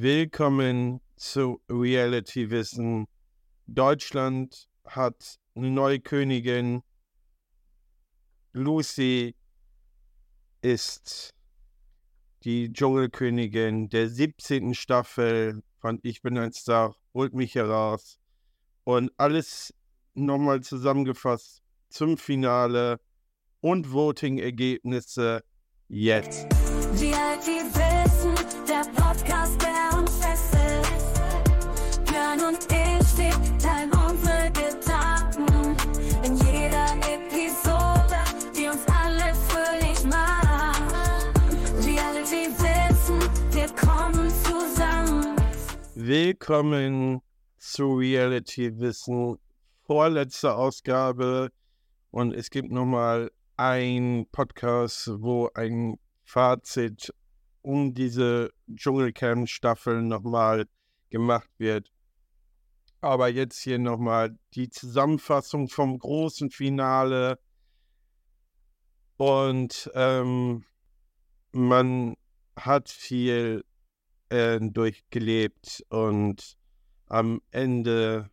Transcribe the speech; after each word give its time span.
Willkommen 0.00 1.00
zu 1.16 1.60
Reality 1.68 2.52
Wissen. 2.52 3.08
Deutschland 3.66 4.68
hat 4.84 5.40
eine 5.56 5.72
neue 5.72 5.98
Königin. 5.98 6.84
Lucy 8.52 9.34
ist 10.62 11.34
die 12.44 12.72
Dschungelkönigin 12.72 13.88
der 13.88 14.08
17. 14.08 14.72
Staffel 14.74 15.64
von 15.80 15.98
Ich 16.04 16.22
bin 16.22 16.38
ein 16.38 16.52
Star. 16.52 16.94
Holt 17.12 17.34
mich 17.34 17.56
heraus. 17.56 18.20
Und 18.84 19.10
alles 19.16 19.74
nochmal 20.14 20.60
zusammengefasst 20.60 21.60
zum 21.88 22.18
Finale 22.18 23.00
und 23.60 23.90
Voting-Ergebnisse 23.90 25.42
jetzt. 25.88 26.46
Reality 27.00 27.64
Wissen, 27.74 28.34
der 28.68 28.84
Podcast, 28.94 29.67
Willkommen 46.08 47.20
zu 47.58 47.96
Reality 47.96 48.78
Wissen, 48.78 49.36
vorletzte 49.82 50.54
Ausgabe. 50.54 51.52
Und 52.10 52.32
es 52.32 52.48
gibt 52.48 52.70
nochmal 52.70 53.30
ein 53.58 54.26
Podcast, 54.32 55.10
wo 55.20 55.50
ein 55.52 55.98
Fazit 56.24 57.12
um 57.60 57.92
diese 57.92 58.48
Dschungelcamp-Staffel 58.74 60.00
nochmal 60.00 60.64
gemacht 61.10 61.50
wird. 61.58 61.92
Aber 63.02 63.28
jetzt 63.28 63.60
hier 63.60 63.78
nochmal 63.78 64.34
die 64.54 64.70
Zusammenfassung 64.70 65.68
vom 65.68 65.98
großen 65.98 66.48
Finale. 66.48 67.38
Und 69.18 69.90
ähm, 69.92 70.64
man 71.52 72.14
hat 72.56 72.88
viel 72.88 73.62
äh, 74.30 74.58
durchgelebt 74.60 75.84
und 75.88 76.56
am 77.06 77.40
Ende 77.50 78.30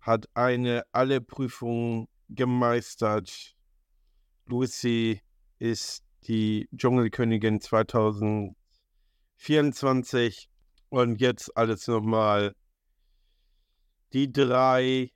hat 0.00 0.26
eine 0.34 0.84
alle 0.92 1.20
Prüfungen 1.20 2.06
gemeistert. 2.28 3.56
Lucy 4.46 5.20
ist 5.58 6.04
die 6.24 6.68
Dschungelkönigin 6.76 7.60
2024 7.60 10.48
und 10.88 11.20
jetzt 11.20 11.56
alles 11.56 11.86
nochmal. 11.88 12.54
Die 14.12 14.32
drei, 14.32 15.10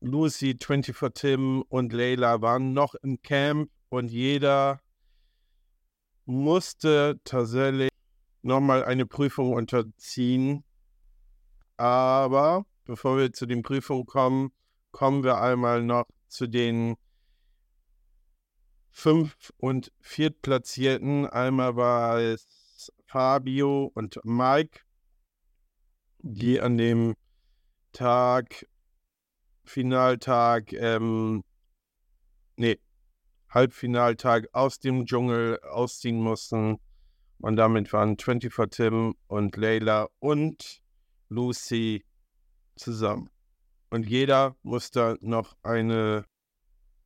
Lucy, 0.00 0.56
24 0.60 1.12
Tim 1.14 1.62
und 1.68 1.92
Layla, 1.92 2.40
waren 2.40 2.72
noch 2.72 2.94
im 2.96 3.20
Camp 3.20 3.70
und 3.90 4.10
jeder 4.10 4.80
musste 6.24 7.20
tatsächlich 7.24 7.90
nochmal 8.42 8.84
eine 8.84 9.06
Prüfung 9.06 9.52
unterziehen. 9.52 10.64
Aber 11.76 12.66
bevor 12.84 13.18
wir 13.18 13.32
zu 13.32 13.46
den 13.46 13.62
Prüfungen 13.62 14.06
kommen, 14.06 14.52
kommen 14.90 15.22
wir 15.22 15.40
einmal 15.40 15.82
noch 15.82 16.06
zu 16.28 16.46
den 16.46 16.96
fünf- 18.90 19.52
und 19.58 19.92
viertplatzierten. 20.00 21.26
Einmal 21.26 21.76
war 21.76 22.18
es 22.18 22.92
Fabio 23.06 23.90
und 23.94 24.18
Mike, 24.24 24.80
die 26.18 26.60
an 26.60 26.76
dem 26.76 27.14
Tag, 27.92 28.66
Finaltag, 29.64 30.72
ähm, 30.72 31.44
nee, 32.56 32.78
Halbfinaltag 33.50 34.48
aus 34.52 34.78
dem 34.78 35.06
Dschungel 35.06 35.60
ausziehen 35.60 36.20
mussten. 36.20 36.78
Und 37.40 37.56
damit 37.56 37.92
waren 37.92 38.18
24 38.18 38.70
Tim 38.70 39.14
und 39.28 39.56
Layla 39.56 40.08
und 40.18 40.82
Lucy 41.28 42.04
zusammen. 42.76 43.30
Und 43.90 44.08
jeder 44.08 44.56
musste 44.62 45.16
noch 45.20 45.56
eine 45.62 46.24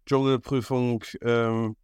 Dschungelprüfung 0.07 1.05
ähm, 1.21 1.77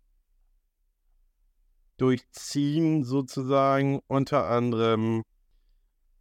durchziehen, 1.98 3.04
sozusagen. 3.04 4.00
Unter 4.06 4.46
anderem 4.48 5.22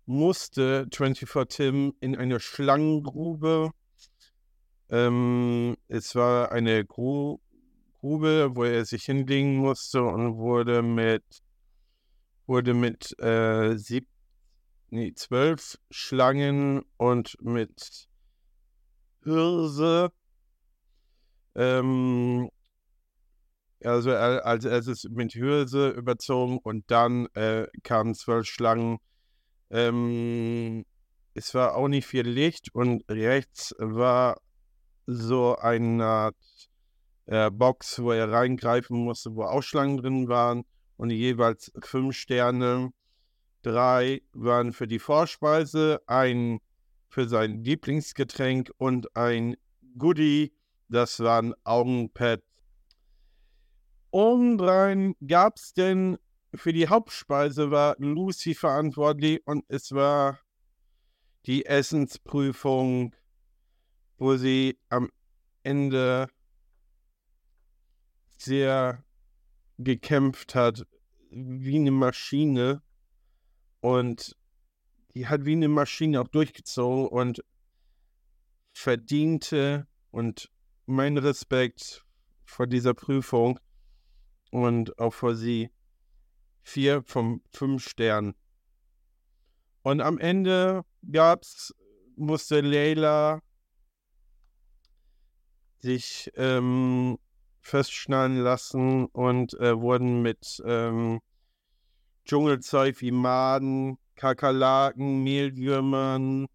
musste 0.05 0.87
24 0.93 1.47
Tim 1.47 1.93
in 2.01 2.15
eine 2.15 2.39
Schlangengrube. 2.39 3.71
Ähm, 4.89 5.75
es 5.87 6.15
war 6.15 6.51
eine 6.51 6.85
Gru 6.85 7.39
Grube, 7.99 8.51
wo 8.53 8.63
er 8.63 8.85
sich 8.85 9.05
hinlegen 9.05 9.55
musste 9.57 10.03
und 10.03 10.37
wurde 10.37 10.83
mit 10.83 11.23
wurde 12.47 12.73
mit 12.73 13.17
äh, 13.19 13.77
sieb 13.77 14.07
nee, 14.89 15.13
zwölf 15.13 15.77
Schlangen 15.91 16.83
und 16.97 17.35
mit 17.41 18.07
Hirse 19.23 20.11
ähm, 21.55 22.49
also 23.83 24.11
als 24.11 24.65
erstes 24.65 25.03
mit 25.09 25.33
Hirse 25.33 25.89
überzogen 25.89 26.59
und 26.59 26.89
dann 26.89 27.27
äh, 27.33 27.67
kamen 27.83 28.15
zwölf 28.15 28.47
Schlangen. 28.47 28.97
Ähm, 29.69 30.85
es 31.33 31.53
war 31.53 31.75
auch 31.75 31.87
nicht 31.87 32.07
viel 32.07 32.27
Licht 32.27 32.73
und 32.73 33.03
rechts 33.09 33.75
war 33.77 34.39
so 35.05 35.55
eine 35.57 36.05
Art 36.05 36.35
äh, 37.25 37.51
Box, 37.51 37.99
wo 38.01 38.11
er 38.11 38.31
reingreifen 38.31 38.97
musste, 38.97 39.35
wo 39.35 39.43
auch 39.43 39.61
Schlangen 39.61 39.97
drin 39.97 40.27
waren 40.27 40.63
und 40.97 41.11
jeweils 41.11 41.71
fünf 41.81 42.15
Sterne. 42.15 42.91
Drei 43.61 44.21
waren 44.33 44.73
für 44.73 44.87
die 44.87 44.99
Vorspeise, 44.99 46.01
ein 46.07 46.59
für 47.09 47.27
sein 47.27 47.63
Lieblingsgetränk 47.63 48.71
und 48.77 49.15
ein 49.15 49.55
Goodie, 49.97 50.53
das 50.89 51.19
waren 51.19 51.53
Augenpads 51.63 52.43
Obendrein 54.11 55.15
gab 55.25 55.57
es 55.57 55.73
denn 55.73 56.17
für 56.53 56.73
die 56.73 56.87
Hauptspeise 56.87 57.71
war 57.71 57.95
Lucy 57.99 58.55
verantwortlich 58.55 59.45
und 59.45 59.65
es 59.67 59.91
war 59.91 60.39
die 61.45 61.65
Essensprüfung, 61.65 63.13
wo 64.17 64.35
sie 64.37 64.79
am 64.89 65.11
Ende 65.63 66.29
sehr 68.37 69.03
gekämpft 69.77 70.55
hat, 70.55 70.85
wie 71.29 71.75
eine 71.75 71.91
Maschine. 71.91 72.81
Und 73.79 74.35
die 75.13 75.27
hat 75.27 75.45
wie 75.45 75.53
eine 75.53 75.67
Maschine 75.67 76.21
auch 76.21 76.27
durchgezogen 76.27 77.07
und 77.07 77.43
verdiente 78.73 79.87
und 80.11 80.51
mein 80.85 81.17
Respekt 81.17 82.05
vor 82.45 82.67
dieser 82.67 82.93
Prüfung 82.93 83.59
und 84.51 84.97
auch 84.99 85.13
vor 85.13 85.35
sie 85.35 85.69
vier 86.63 87.03
von 87.03 87.41
fünf 87.51 87.87
Sternen. 87.87 88.35
Und 89.83 90.01
am 90.01 90.17
Ende 90.17 90.83
gab's, 91.11 91.73
musste 92.15 92.61
Leila 92.61 93.41
sich 95.79 96.31
ähm, 96.35 97.17
festschnallen 97.67 98.37
lassen 98.37 99.07
und 99.07 99.53
äh, 99.59 99.79
wurden 99.79 100.21
mit 100.21 100.61
ähm, 100.65 101.19
Dschungelzeug 102.25 103.01
wie 103.01 103.11
Maden, 103.11 103.97
Kakerlaken, 104.15 105.23
Mehlwürmern, 105.23 106.47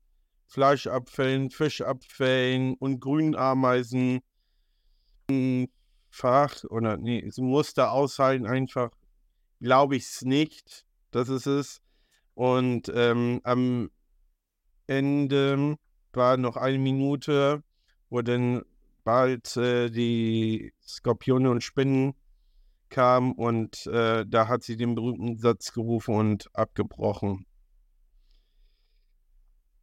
Fleischabfällen, 0.47 1.51
Fischabfällen 1.51 2.75
und 2.75 3.01
Grünameisen 3.01 4.21
Fach 6.11 6.65
oder 6.65 6.97
nee, 6.97 7.25
es 7.27 7.39
musste 7.39 7.91
aushalten, 7.91 8.47
einfach 8.47 8.91
glaube 9.61 9.97
ich 9.97 10.05
es 10.05 10.23
nicht, 10.23 10.85
dass 11.11 11.29
es 11.29 11.47
ist. 11.47 11.83
Und 12.35 12.91
ähm, 12.95 13.41
am 13.45 13.91
Ende 14.87 15.77
war 16.13 16.37
noch 16.37 16.57
eine 16.57 16.79
Minute, 16.79 17.63
wo 18.11 18.21
dann 18.21 18.63
bald 19.05 19.57
äh, 19.57 19.91
die 19.91 20.73
Skorpione 20.87 21.51
und 21.51 21.63
Spinnen 21.63 22.15
kamen 22.89 23.33
und 23.33 23.87
äh, 23.87 24.25
da 24.27 24.49
hat 24.49 24.63
sie 24.63 24.77
den 24.77 24.95
berühmten 24.95 25.39
Satz 25.39 25.73
gerufen 25.73 26.15
und 26.15 26.55
abgebrochen. 26.55 27.47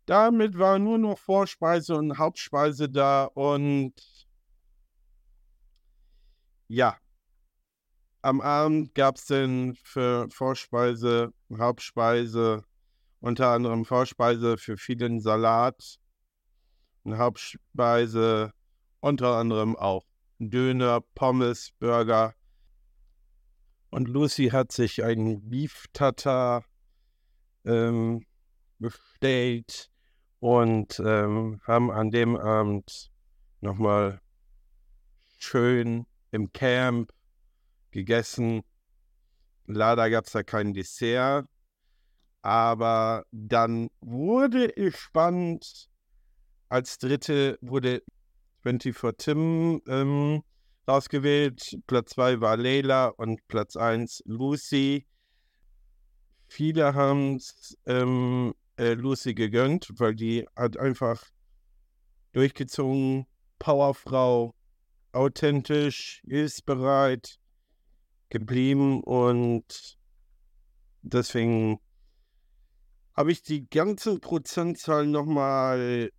Damit 0.06 0.58
war 0.58 0.80
nur 0.80 0.98
noch 0.98 1.20
Vorspeise 1.20 1.96
und 1.96 2.18
Hauptspeise 2.18 2.90
da 2.90 3.26
und 3.26 3.94
ja. 6.68 6.98
Am 8.22 8.42
Abend 8.42 8.94
gab 8.96 9.16
es 9.16 9.26
dann 9.26 9.76
für 9.84 10.28
Vorspeise, 10.30 11.32
Hauptspeise 11.58 12.66
unter 13.22 13.50
anderem 13.50 13.86
Vorspeise 13.86 14.58
für 14.58 14.78
vielen 14.78 15.20
Salat 15.20 16.00
und 17.04 17.18
Hauptspeise 17.18 18.54
unter 19.00 19.36
anderem 19.36 19.76
auch 19.76 20.06
Döner, 20.40 21.02
Pommes, 21.16 21.72
Burger. 21.80 22.34
Und 23.90 24.08
Lucy 24.08 24.50
hat 24.50 24.72
sich 24.72 25.04
einen 25.04 25.50
Beef 25.50 25.86
Tartar 25.94 26.64
ähm, 27.66 28.26
bestellt 28.78 29.90
und 30.40 31.00
ähm, 31.06 31.60
haben 31.66 31.92
an 31.92 32.12
dem 32.12 32.38
Abend 32.38 33.12
nochmal 33.62 34.22
schön 35.38 36.06
im 36.32 36.52
Camp 36.54 37.12
gegessen. 37.92 38.62
Leider 39.66 40.10
gab 40.10 40.26
es 40.26 40.32
da 40.32 40.44
kein 40.44 40.74
Dessert, 40.74 41.46
aber 42.42 43.26
dann 43.32 43.90
wurde 44.00 44.76
es 44.76 44.98
spannend. 44.98 45.90
Als 46.70 47.00
dritte 47.00 47.58
wurde 47.62 48.04
24 48.64 49.18
Tim 49.18 49.82
ähm, 49.88 50.44
rausgewählt. 50.88 51.80
Platz 51.88 52.12
2 52.12 52.42
war 52.42 52.58
Leila 52.58 53.08
und 53.08 53.48
Platz 53.48 53.76
1 53.76 54.24
Lucy. 54.26 55.06
Viele 56.48 56.94
haben 56.96 57.36
es 57.36 57.78
ähm, 57.86 58.54
äh, 58.78 58.94
Lucy 58.94 59.34
gegönnt, 59.34 59.90
weil 59.98 60.16
die 60.16 60.48
hat 60.56 60.78
einfach 60.78 61.24
durchgezogen. 62.34 63.28
Powerfrau, 63.60 64.56
authentisch, 65.12 66.22
hilfsbereit 66.26 67.40
geblieben 68.30 69.04
und 69.04 69.98
deswegen 71.02 71.80
habe 73.16 73.32
ich 73.34 73.44
die 73.44 73.70
ganze 73.70 74.18
Prozentzahl 74.20 75.06
nochmal, 75.06 76.10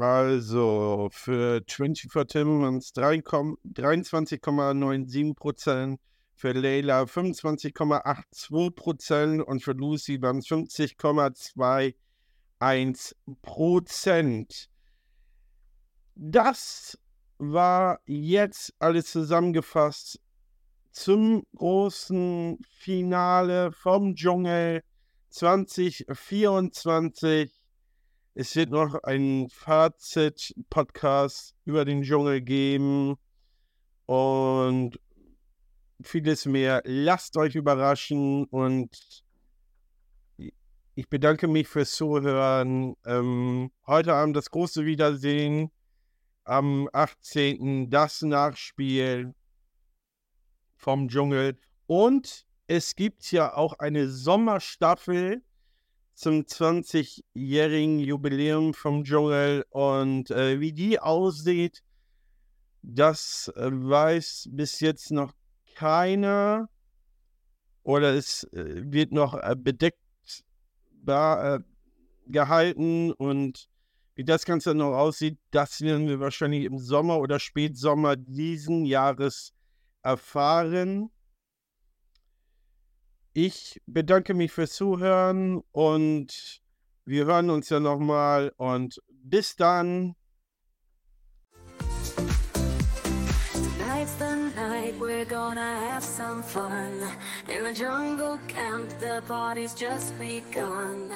also 0.00 1.10
für 1.12 1.62
24 1.66 2.10
Tim 2.28 2.62
waren 2.62 2.78
es 2.78 2.94
23,97 2.94 5.34
Prozent, 5.34 6.00
für 6.40 6.52
Leila 6.52 7.02
25,82 7.02 8.70
Prozent 8.70 9.42
und 9.42 9.62
für 9.62 9.72
Lucy 9.72 10.22
waren 10.22 10.38
es 10.38 10.46
50,21 10.46 11.94
Prozent. 13.42 14.70
Das 16.14 16.98
war 17.36 18.00
jetzt 18.06 18.72
alles 18.78 19.10
zusammengefasst 19.10 20.18
zum 20.92 21.44
großen 21.56 22.56
Finale 22.70 23.70
vom 23.72 24.14
Dschungel 24.14 24.82
2024. 25.28 27.59
Es 28.34 28.54
wird 28.54 28.70
noch 28.70 28.94
ein 29.02 29.48
Fazit-Podcast 29.50 31.56
über 31.64 31.84
den 31.84 32.02
Dschungel 32.02 32.40
geben 32.40 33.16
und 34.06 35.00
vieles 36.00 36.46
mehr. 36.46 36.80
Lasst 36.84 37.36
euch 37.36 37.56
überraschen 37.56 38.44
und 38.44 39.24
ich 40.94 41.08
bedanke 41.08 41.48
mich 41.48 41.66
fürs 41.66 41.90
Zuhören. 41.92 42.94
Ähm, 43.04 43.72
heute 43.88 44.14
Abend 44.14 44.36
das 44.36 44.52
große 44.52 44.84
Wiedersehen. 44.84 45.72
Am 46.44 46.88
18. 46.92 47.90
das 47.90 48.22
Nachspiel 48.22 49.34
vom 50.76 51.08
Dschungel. 51.08 51.58
Und 51.86 52.46
es 52.68 52.94
gibt 52.94 53.32
ja 53.32 53.54
auch 53.54 53.80
eine 53.80 54.08
Sommerstaffel 54.08 55.42
zum 56.20 56.42
20-jährigen 56.42 57.98
Jubiläum 57.98 58.74
vom 58.74 59.04
Dschungel. 59.04 59.64
Und 59.70 60.30
äh, 60.30 60.60
wie 60.60 60.72
die 60.72 61.00
aussieht, 61.00 61.82
das 62.82 63.50
äh, 63.56 63.70
weiß 63.72 64.48
bis 64.52 64.80
jetzt 64.80 65.10
noch 65.12 65.32
keiner. 65.74 66.68
Oder 67.82 68.14
es 68.14 68.44
äh, 68.52 68.82
wird 68.84 69.12
noch 69.12 69.32
äh, 69.34 69.56
bedeckt 69.56 69.98
äh, 71.06 71.58
gehalten. 72.26 73.12
Und 73.12 73.70
wie 74.14 74.24
das 74.24 74.44
Ganze 74.44 74.74
noch 74.74 74.94
aussieht, 74.94 75.38
das 75.50 75.80
werden 75.80 76.06
wir 76.06 76.20
wahrscheinlich 76.20 76.64
im 76.64 76.78
Sommer 76.78 77.18
oder 77.18 77.38
Spätsommer 77.38 78.16
diesen 78.16 78.84
Jahres 78.84 79.54
erfahren. 80.02 81.10
Ich 83.32 83.80
bedanke 83.86 84.34
mich 84.34 84.50
fürs 84.50 84.72
Zuhören 84.72 85.62
und 85.70 86.60
wir 87.04 87.26
hören 87.26 87.50
uns 87.50 87.68
ja 87.68 87.78
nochmal 87.78 88.52
und 88.56 89.00
bis 89.08 89.54
dann. 89.54 90.16
Tonight's 93.78 94.16
the 94.18 94.34
night 94.56 94.98
we're 94.98 95.24
gonna 95.24 95.92
have 95.92 96.02
some 96.02 96.42
fun. 96.42 97.02
In 97.46 97.64
the 97.64 97.72
jungle 97.72 98.38
camp, 98.48 98.90
the 98.98 99.20
party's 99.28 99.74
just 99.78 100.12
begun. 100.18 101.10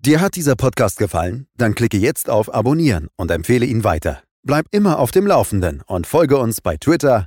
Dir 0.00 0.20
hat 0.22 0.36
dieser 0.36 0.56
Podcast 0.56 0.98
gefallen? 0.98 1.48
Dann 1.58 1.74
klicke 1.74 1.98
jetzt 1.98 2.30
auf 2.30 2.54
Abonnieren 2.54 3.08
und 3.16 3.30
empfehle 3.30 3.66
ihn 3.66 3.84
weiter. 3.84 4.22
Bleib 4.42 4.66
immer 4.70 5.00
auf 5.00 5.10
dem 5.10 5.26
Laufenden 5.26 5.82
und 5.86 6.06
folge 6.06 6.38
uns 6.38 6.62
bei 6.62 6.78
Twitter, 6.78 7.26